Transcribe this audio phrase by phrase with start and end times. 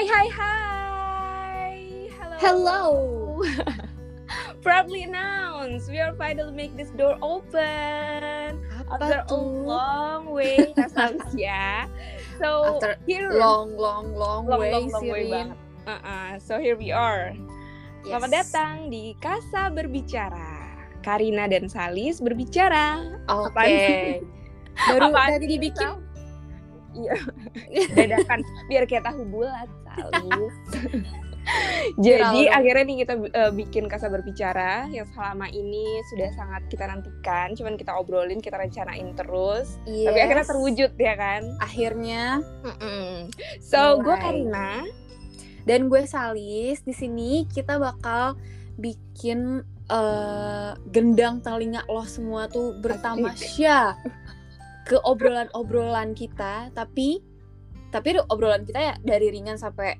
[0.00, 1.76] Hai hai hai.
[2.16, 2.36] Hello.
[2.40, 2.84] Hello.
[4.64, 8.56] Proudly announced, we are finally make this door open
[8.88, 9.44] after Apa a tuh?
[9.68, 11.84] long way, Nasalis ya.
[12.40, 15.60] So After here Long, long, long, long, way, long, long way banget.
[15.84, 16.40] Uh-uh.
[16.40, 17.36] So here we are.
[18.00, 18.36] Selamat Yes.
[18.56, 20.80] datang di Kasa Berbicara.
[21.04, 23.20] Karina dan Salis berbicara.
[23.28, 23.52] Oke.
[23.52, 24.24] Apaan?
[24.96, 26.00] Baru Apaan tadi dibikin.
[26.96, 27.20] Iya.
[27.96, 30.54] Dadakan biar kayak tahu bulat, Salis.
[31.98, 36.84] Jadi Viral akhirnya nih kita eh, bikin Kasa Berbicara yang selama ini sudah sangat kita
[36.84, 39.80] nantikan, cuman kita obrolin, kita rencanain terus.
[39.82, 40.20] Tapi Yes.
[40.20, 41.42] akhirnya terwujud ya kan?
[41.58, 42.22] Akhirnya
[43.58, 44.14] So, gue.
[44.14, 44.84] Karina.
[45.60, 48.36] dan gue Salis di sini kita bakal
[48.76, 53.96] bikin eh, gendang telinga lo semua tuh bertamasya
[54.90, 57.22] ke obrolan-obrolan kita tapi
[57.94, 59.94] tapi obrolan kita ya dari ringan sampai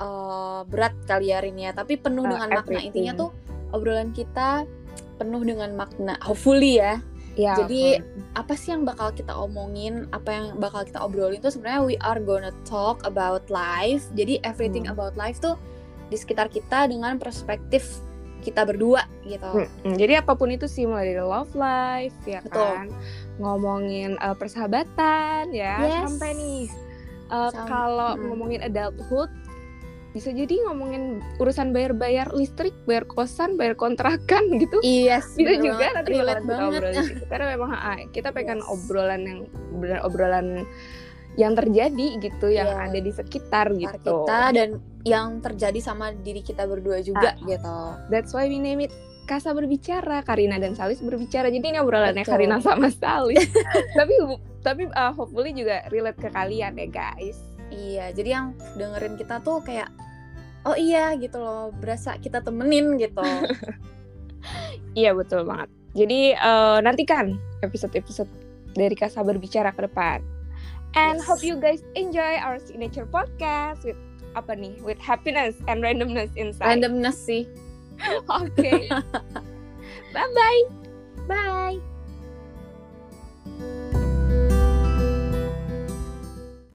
[0.00, 2.88] eh, berat kali ya Rin ya tapi penuh Uh, dengan makna everything.
[2.88, 3.30] intinya tuh
[3.70, 4.64] obrolan kita
[5.20, 7.04] penuh dengan makna hopefully ya
[7.38, 8.26] Ya, Jadi, ampun.
[8.36, 12.18] apa sih yang bakal kita omongin, apa yang bakal kita obrolin tuh sebenarnya we are
[12.18, 14.02] gonna talk about life.
[14.18, 14.98] Jadi everything Hmm.
[14.98, 15.54] about life tuh
[16.10, 18.02] di sekitar kita dengan perspektif
[18.40, 19.68] kita berdua gitu.
[19.84, 22.60] Mm, jadi apa pun itu sih mulai dari love life ya Betul.
[22.64, 22.86] kan,
[23.36, 26.08] ngomongin eh, persahabatan ya, Yes.
[26.08, 26.62] sampai nih
[27.30, 28.22] Sam- kalau mm.
[28.26, 29.30] ngomongin adulthood
[30.10, 34.82] bisa jadi ngomongin urusan bayar-bayar listrik, bayar kosan, bayar kontrakan gitu.
[34.82, 36.80] Iya, Bisa juga nanti relate bakalan kita banget.
[36.82, 37.24] obrolin gitu.
[37.28, 38.66] Karena memang ah, kita pengen Yes.
[38.66, 39.40] obrolan yang
[39.72, 40.46] benar obrolan
[41.34, 42.86] yang terjadi gitu, yang Iya.
[42.86, 44.14] ada di sekitar Sekitar gitu.
[44.22, 44.68] kita dan
[45.02, 47.44] yang terjadi sama diri kita berdua juga Ah.
[47.44, 47.76] gitu.
[48.08, 51.46] That's why we name it Kasa berbicara, Karina dan Salis berbicara.
[51.48, 52.34] Jadi ini obrolannya Betul.
[52.34, 53.46] Karina sama Salis.
[53.94, 54.18] tapi
[54.60, 57.38] tapi uh, hopefully juga relate ke kalian ya guys.
[57.70, 59.86] Iya, jadi yang dengerin kita tuh kayak
[60.66, 63.22] oh iya gitu loh, berasa kita temenin gitu.
[64.92, 65.68] Iya betul banget.
[65.92, 68.26] Jadi uh, nantikan episode-episode
[68.72, 70.18] dari Kasa berbicara ke depan.
[70.94, 71.26] And Yes.
[71.26, 73.98] hope you guys enjoy our signature podcast with
[74.34, 74.78] apa nih?
[74.82, 76.82] With happiness and randomness inside.
[76.82, 77.46] Randomness sih.
[78.42, 78.90] Oke.
[80.14, 80.62] bye bye.
[81.28, 81.89] Bye.